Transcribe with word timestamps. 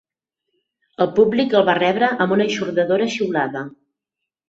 El 1.05 1.09
públic 1.19 1.55
el 1.61 1.67
va 1.69 1.77
rebre 1.81 2.11
amb 2.27 2.37
una 2.39 2.49
eixordadora 2.51 3.15
xiulada. 3.19 3.67